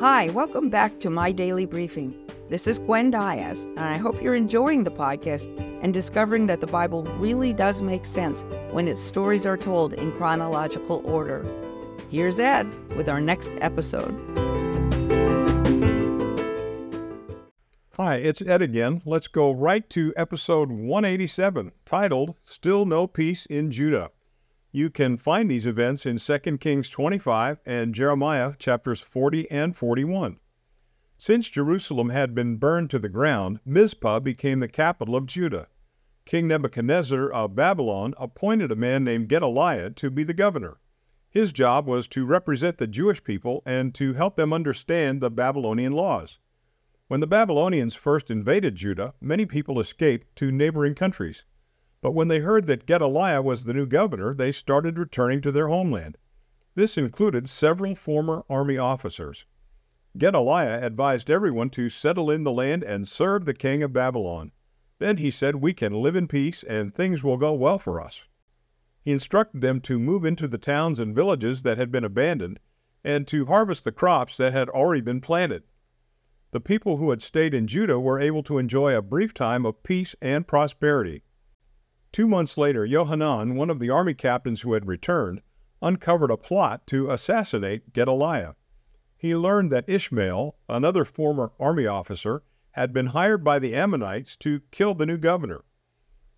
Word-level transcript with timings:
Hi, 0.00 0.30
welcome 0.30 0.70
back 0.70 0.98
to 1.00 1.10
My 1.10 1.30
Daily 1.30 1.66
Briefing. 1.66 2.14
This 2.48 2.66
is 2.66 2.78
Gwen 2.78 3.10
Diaz, 3.10 3.66
and 3.66 3.80
I 3.80 3.98
hope 3.98 4.22
you're 4.22 4.34
enjoying 4.34 4.82
the 4.82 4.90
podcast 4.90 5.54
and 5.82 5.92
discovering 5.92 6.46
that 6.46 6.62
the 6.62 6.66
Bible 6.66 7.02
really 7.18 7.52
does 7.52 7.82
make 7.82 8.06
sense 8.06 8.42
when 8.70 8.88
its 8.88 8.98
stories 8.98 9.44
are 9.44 9.58
told 9.58 9.92
in 9.92 10.10
chronological 10.12 11.02
order. 11.04 11.44
Here's 12.08 12.38
Ed 12.38 12.72
with 12.96 13.10
our 13.10 13.20
next 13.20 13.52
episode. 13.60 14.18
Hi, 17.98 18.16
it's 18.16 18.40
Ed 18.40 18.62
again. 18.62 19.02
Let's 19.04 19.28
go 19.28 19.50
right 19.50 19.86
to 19.90 20.14
episode 20.16 20.70
187, 20.70 21.72
titled 21.84 22.36
Still 22.42 22.86
No 22.86 23.06
Peace 23.06 23.44
in 23.44 23.70
Judah. 23.70 24.08
You 24.72 24.88
can 24.88 25.16
find 25.16 25.50
these 25.50 25.66
events 25.66 26.06
in 26.06 26.18
2 26.18 26.58
Kings 26.58 26.88
25 26.90 27.58
and 27.66 27.92
Jeremiah 27.92 28.54
chapters 28.56 29.00
40 29.00 29.50
and 29.50 29.76
41. 29.76 30.38
Since 31.18 31.50
Jerusalem 31.50 32.10
had 32.10 32.36
been 32.36 32.56
burned 32.56 32.88
to 32.90 33.00
the 33.00 33.08
ground, 33.08 33.58
Mizpah 33.64 34.20
became 34.20 34.60
the 34.60 34.68
capital 34.68 35.16
of 35.16 35.26
Judah. 35.26 35.66
King 36.24 36.46
Nebuchadnezzar 36.46 37.32
of 37.32 37.56
Babylon 37.56 38.14
appointed 38.16 38.70
a 38.70 38.76
man 38.76 39.02
named 39.02 39.28
Gedaliah 39.28 39.90
to 39.90 40.08
be 40.08 40.22
the 40.22 40.32
governor. 40.32 40.78
His 41.28 41.52
job 41.52 41.86
was 41.88 42.06
to 42.08 42.24
represent 42.24 42.78
the 42.78 42.86
Jewish 42.86 43.24
people 43.24 43.64
and 43.66 43.92
to 43.96 44.14
help 44.14 44.36
them 44.36 44.52
understand 44.52 45.20
the 45.20 45.32
Babylonian 45.32 45.92
laws. 45.92 46.38
When 47.08 47.18
the 47.18 47.26
Babylonians 47.26 47.96
first 47.96 48.30
invaded 48.30 48.76
Judah, 48.76 49.14
many 49.20 49.46
people 49.46 49.80
escaped 49.80 50.36
to 50.36 50.52
neighboring 50.52 50.94
countries. 50.94 51.44
But 52.02 52.12
when 52.12 52.28
they 52.28 52.38
heard 52.38 52.66
that 52.66 52.86
Gedaliah 52.86 53.42
was 53.42 53.64
the 53.64 53.74
new 53.74 53.86
governor, 53.86 54.32
they 54.32 54.52
started 54.52 54.98
returning 54.98 55.42
to 55.42 55.52
their 55.52 55.68
homeland. 55.68 56.16
This 56.74 56.96
included 56.96 57.48
several 57.48 57.94
former 57.94 58.44
army 58.48 58.78
officers. 58.78 59.44
Gedaliah 60.16 60.80
advised 60.82 61.28
everyone 61.28 61.68
to 61.70 61.90
settle 61.90 62.30
in 62.30 62.42
the 62.42 62.52
land 62.52 62.82
and 62.82 63.06
serve 63.06 63.44
the 63.44 63.52
king 63.52 63.82
of 63.82 63.92
Babylon. 63.92 64.52
Then 64.98 65.18
he 65.18 65.30
said, 65.30 65.56
We 65.56 65.74
can 65.74 65.92
live 65.92 66.16
in 66.16 66.26
peace 66.26 66.62
and 66.62 66.94
things 66.94 67.22
will 67.22 67.36
go 67.36 67.52
well 67.52 67.78
for 67.78 68.00
us. 68.00 68.24
He 69.02 69.12
instructed 69.12 69.60
them 69.60 69.80
to 69.82 69.98
move 69.98 70.24
into 70.24 70.48
the 70.48 70.58
towns 70.58 71.00
and 71.00 71.14
villages 71.14 71.62
that 71.62 71.78
had 71.78 71.92
been 71.92 72.04
abandoned 72.04 72.60
and 73.04 73.26
to 73.28 73.46
harvest 73.46 73.84
the 73.84 73.92
crops 73.92 74.36
that 74.38 74.52
had 74.52 74.68
already 74.70 75.00
been 75.00 75.20
planted. 75.20 75.64
The 76.50 76.60
people 76.60 76.96
who 76.96 77.10
had 77.10 77.22
stayed 77.22 77.54
in 77.54 77.66
Judah 77.66 78.00
were 78.00 78.18
able 78.18 78.42
to 78.44 78.58
enjoy 78.58 78.96
a 78.96 79.02
brief 79.02 79.32
time 79.32 79.64
of 79.64 79.82
peace 79.82 80.16
and 80.20 80.46
prosperity. 80.46 81.22
Two 82.12 82.26
months 82.26 82.58
later, 82.58 82.84
Yohanan, 82.84 83.54
one 83.54 83.70
of 83.70 83.78
the 83.78 83.90
army 83.90 84.14
captains 84.14 84.62
who 84.62 84.72
had 84.72 84.86
returned, 84.86 85.42
uncovered 85.80 86.30
a 86.30 86.36
plot 86.36 86.86
to 86.88 87.10
assassinate 87.10 87.92
Gedaliah. 87.92 88.54
He 89.16 89.36
learned 89.36 89.70
that 89.70 89.88
Ishmael, 89.88 90.56
another 90.68 91.04
former 91.04 91.52
army 91.60 91.86
officer, 91.86 92.42
had 92.72 92.92
been 92.92 93.06
hired 93.06 93.44
by 93.44 93.58
the 93.58 93.74
Ammonites 93.74 94.36
to 94.38 94.62
kill 94.70 94.94
the 94.94 95.06
new 95.06 95.18
governor. 95.18 95.64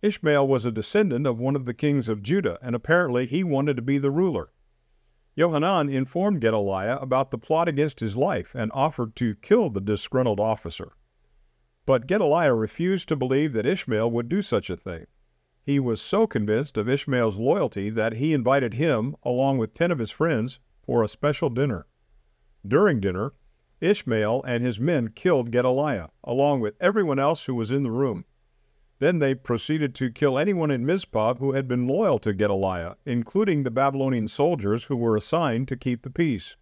Ishmael 0.00 0.46
was 0.46 0.64
a 0.64 0.72
descendant 0.72 1.26
of 1.26 1.38
one 1.38 1.56
of 1.56 1.64
the 1.64 1.74
kings 1.74 2.08
of 2.08 2.22
Judah, 2.22 2.58
and 2.62 2.74
apparently 2.74 3.26
he 3.26 3.42
wanted 3.42 3.76
to 3.76 3.82
be 3.82 3.98
the 3.98 4.10
ruler. 4.10 4.52
Yohanan 5.34 5.88
informed 5.88 6.40
Gedaliah 6.40 6.98
about 6.98 7.30
the 7.30 7.38
plot 7.38 7.68
against 7.68 8.00
his 8.00 8.16
life 8.16 8.54
and 8.54 8.72
offered 8.74 9.14
to 9.16 9.34
kill 9.36 9.70
the 9.70 9.80
disgruntled 9.80 10.40
officer. 10.40 10.92
But 11.84 12.06
Gedaliah 12.06 12.54
refused 12.54 13.08
to 13.08 13.16
believe 13.16 13.52
that 13.52 13.66
Ishmael 13.66 14.10
would 14.10 14.28
do 14.28 14.42
such 14.42 14.70
a 14.70 14.76
thing. 14.76 15.06
He 15.68 15.78
was 15.78 16.00
so 16.00 16.26
convinced 16.26 16.78
of 16.78 16.88
Ishmael's 16.88 17.36
loyalty 17.36 17.90
that 17.90 18.14
he 18.14 18.32
invited 18.32 18.72
him, 18.72 19.14
along 19.22 19.58
with 19.58 19.74
ten 19.74 19.90
of 19.90 19.98
his 19.98 20.10
friends, 20.10 20.58
for 20.80 21.04
a 21.04 21.08
special 21.08 21.50
dinner. 21.50 21.86
During 22.66 23.00
dinner, 23.00 23.34
Ishmael 23.78 24.42
and 24.44 24.64
his 24.64 24.80
men 24.80 25.08
killed 25.08 25.50
Gedaliah, 25.50 26.08
along 26.24 26.60
with 26.60 26.74
everyone 26.80 27.18
else 27.18 27.44
who 27.44 27.54
was 27.54 27.70
in 27.70 27.82
the 27.82 27.90
room. 27.90 28.24
Then 28.98 29.18
they 29.18 29.34
proceeded 29.34 29.94
to 29.96 30.10
kill 30.10 30.38
anyone 30.38 30.70
in 30.70 30.86
Mizpah 30.86 31.34
who 31.34 31.52
had 31.52 31.68
been 31.68 31.86
loyal 31.86 32.18
to 32.20 32.32
Gedaliah, 32.32 32.94
including 33.04 33.62
the 33.62 33.70
Babylonian 33.70 34.28
soldiers 34.28 34.84
who 34.84 34.96
were 34.96 35.18
assigned 35.18 35.68
to 35.68 35.76
keep 35.76 36.00
the 36.00 36.08
peace. 36.08 36.56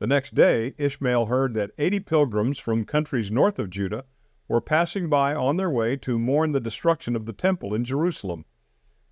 The 0.00 0.06
next 0.06 0.34
day, 0.34 0.74
Ishmael 0.76 1.24
heard 1.24 1.54
that 1.54 1.70
80 1.78 2.00
pilgrims 2.00 2.58
from 2.58 2.84
countries 2.84 3.30
north 3.30 3.58
of 3.58 3.70
Judah 3.70 4.04
were 4.48 4.60
passing 4.60 5.08
by 5.08 5.34
on 5.34 5.58
their 5.58 5.70
way 5.70 5.96
to 5.96 6.18
mourn 6.18 6.52
the 6.52 6.60
destruction 6.60 7.14
of 7.14 7.26
the 7.26 7.32
temple 7.32 7.74
in 7.74 7.84
Jerusalem. 7.84 8.46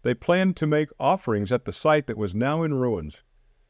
They 0.02 0.14
planned 0.14 0.56
to 0.56 0.66
make 0.66 0.88
offerings 0.98 1.52
at 1.52 1.64
the 1.64 1.72
site 1.72 2.06
that 2.06 2.16
was 2.16 2.34
now 2.34 2.62
in 2.62 2.74
ruins. 2.74 3.22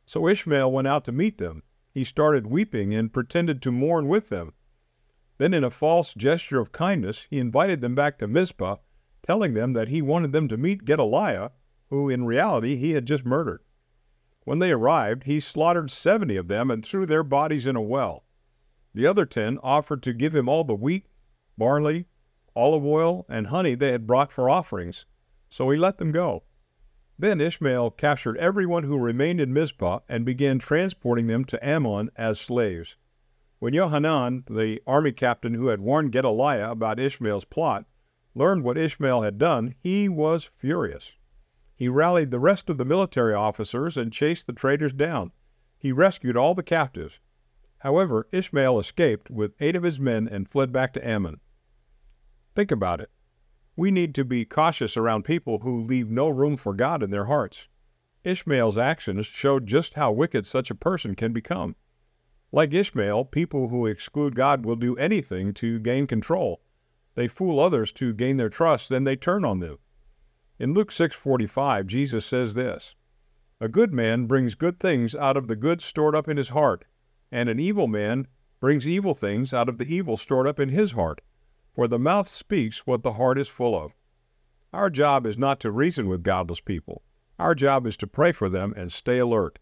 So 0.06 0.28
Ishmael 0.28 0.70
went 0.70 0.86
out 0.86 1.04
to 1.06 1.12
meet 1.12 1.38
them. 1.38 1.64
He 1.92 2.04
started 2.04 2.46
weeping 2.46 2.94
and 2.94 3.12
pretended 3.12 3.60
to 3.62 3.72
mourn 3.72 4.06
with 4.06 4.28
them. 4.28 4.52
Then, 5.38 5.52
in 5.52 5.64
a 5.64 5.70
false 5.70 6.14
gesture 6.14 6.60
of 6.60 6.72
kindness, 6.72 7.26
he 7.28 7.38
invited 7.38 7.80
them 7.80 7.94
back 7.94 8.18
to 8.18 8.28
Mizpah, 8.28 8.76
telling 9.22 9.54
them 9.54 9.72
that 9.72 9.88
he 9.88 10.00
wanted 10.00 10.32
them 10.32 10.46
to 10.48 10.56
meet 10.56 10.84
Gedaliah, 10.84 11.50
who 11.90 12.08
in 12.08 12.24
reality 12.24 12.76
he 12.76 12.92
had 12.92 13.06
just 13.06 13.24
murdered. 13.24 13.60
When 14.44 14.60
they 14.60 14.70
arrived, 14.70 15.24
he 15.24 15.40
slaughtered 15.40 15.90
seventy 15.90 16.36
of 16.36 16.48
them 16.48 16.70
and 16.70 16.84
threw 16.84 17.06
their 17.06 17.24
bodies 17.24 17.66
in 17.66 17.76
a 17.76 17.80
well. 17.80 18.24
The 18.94 19.06
other 19.06 19.26
ten 19.26 19.58
offered 19.62 20.02
to 20.04 20.12
give 20.12 20.34
him 20.34 20.48
all 20.48 20.64
the 20.64 20.74
wheat, 20.74 21.06
barley, 21.58 22.06
olive 22.54 22.84
oil, 22.84 23.26
and 23.28 23.48
honey 23.48 23.74
they 23.74 23.92
had 23.92 24.06
brought 24.06 24.32
for 24.32 24.48
offerings, 24.48 25.06
so 25.50 25.70
he 25.70 25.78
let 25.78 25.98
them 25.98 26.12
go. 26.12 26.42
Then 27.18 27.40
Ishmael 27.40 27.92
captured 27.92 28.36
everyone 28.36 28.84
who 28.84 28.98
remained 28.98 29.40
in 29.40 29.52
Mizpah 29.52 30.00
and 30.08 30.24
began 30.24 30.58
transporting 30.58 31.28
them 31.28 31.44
to 31.46 31.66
Ammon 31.66 32.10
as 32.16 32.38
slaves. 32.38 32.96
When 33.58 33.72
Yohanan, 33.72 34.44
the 34.50 34.82
army 34.86 35.12
captain 35.12 35.54
who 35.54 35.68
had 35.68 35.80
warned 35.80 36.12
Gedaliah 36.12 36.70
about 36.70 37.00
Ishmael's 37.00 37.46
plot, 37.46 37.86
learned 38.34 38.64
what 38.64 38.76
Ishmael 38.76 39.22
had 39.22 39.38
done, 39.38 39.74
he 39.78 40.10
was 40.10 40.50
furious. 40.58 41.14
He 41.74 41.88
rallied 41.88 42.30
the 42.30 42.38
rest 42.38 42.68
of 42.68 42.76
the 42.76 42.84
military 42.84 43.32
officers 43.32 43.96
and 43.96 44.12
chased 44.12 44.46
the 44.46 44.52
traitors 44.52 44.92
down. 44.92 45.32
He 45.78 45.92
rescued 45.92 46.36
all 46.36 46.54
the 46.54 46.62
captives. 46.62 47.18
However, 47.78 48.28
Ishmael 48.32 48.78
escaped 48.78 49.30
with 49.30 49.54
eight 49.60 49.76
of 49.76 49.82
his 49.82 49.98
men 49.98 50.28
and 50.28 50.48
fled 50.48 50.70
back 50.70 50.92
to 50.94 51.06
Ammon. 51.06 51.40
Think 52.56 52.70
about 52.70 53.02
it. 53.02 53.10
We 53.76 53.90
need 53.90 54.14
to 54.14 54.24
be 54.24 54.46
cautious 54.46 54.96
around 54.96 55.26
people 55.26 55.58
who 55.58 55.78
leave 55.78 56.10
no 56.10 56.30
room 56.30 56.56
for 56.56 56.72
God 56.72 57.02
in 57.02 57.10
their 57.10 57.26
hearts. 57.26 57.68
Ishmael's 58.24 58.78
actions 58.78 59.26
showed 59.26 59.66
just 59.66 59.92
how 59.92 60.10
wicked 60.10 60.46
such 60.46 60.70
a 60.70 60.74
person 60.74 61.14
can 61.14 61.34
become. 61.34 61.76
Like 62.50 62.72
Ishmael, 62.72 63.26
people 63.26 63.68
who 63.68 63.84
exclude 63.84 64.34
God 64.34 64.64
will 64.64 64.74
do 64.74 64.96
anything 64.96 65.52
to 65.52 65.78
gain 65.78 66.06
control. 66.06 66.62
They 67.14 67.28
fool 67.28 67.60
others 67.60 67.92
to 67.92 68.14
gain 68.14 68.38
their 68.38 68.48
trust, 68.48 68.88
then 68.88 69.04
they 69.04 69.16
turn 69.16 69.44
on 69.44 69.60
them. 69.60 69.76
In 70.58 70.72
Luke 70.72 70.90
6:45, 70.90 71.86
Jesus 71.86 72.24
says 72.24 72.54
this: 72.54 72.94
A 73.60 73.68
good 73.68 73.92
man 73.92 74.24
brings 74.24 74.54
good 74.54 74.80
things 74.80 75.14
out 75.14 75.36
of 75.36 75.48
the 75.48 75.56
good 75.56 75.82
stored 75.82 76.14
up 76.14 76.26
in 76.26 76.38
his 76.38 76.48
heart, 76.48 76.86
and 77.30 77.50
an 77.50 77.60
evil 77.60 77.86
man 77.86 78.28
brings 78.60 78.88
evil 78.88 79.12
things 79.12 79.52
out 79.52 79.68
of 79.68 79.76
the 79.76 79.94
evil 79.94 80.16
stored 80.16 80.46
up 80.46 80.58
in 80.58 80.70
his 80.70 80.92
heart 80.92 81.20
for 81.76 81.86
the 81.86 81.98
mouth 81.98 82.26
speaks 82.26 82.86
what 82.86 83.02
the 83.02 83.12
heart 83.12 83.38
is 83.38 83.48
full 83.48 83.78
of. 83.78 83.92
Our 84.72 84.88
job 84.88 85.26
is 85.26 85.36
not 85.36 85.60
to 85.60 85.70
reason 85.70 86.08
with 86.08 86.22
godless 86.22 86.58
people. 86.58 87.02
Our 87.38 87.54
job 87.54 87.86
is 87.86 87.98
to 87.98 88.06
pray 88.06 88.32
for 88.32 88.48
them 88.48 88.72
and 88.74 88.90
stay 88.90 89.18
alert. 89.18 89.58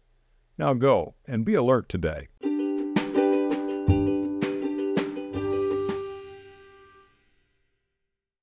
Now 0.57 0.73
go 0.75 1.15
and 1.27 1.43
be 1.43 1.55
alert 1.55 1.89
today. 1.89 2.29